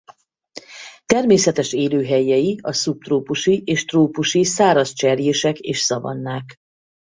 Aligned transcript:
Természetes 1.05 1.73
élőhelyei 1.73 2.59
a 2.63 2.71
szubtrópusi 2.73 3.61
és 3.65 3.85
trópusi 3.85 4.43
száraz 4.43 4.93
cserjések 4.93 5.59
és 5.59 5.79
szavannák. 5.79 6.55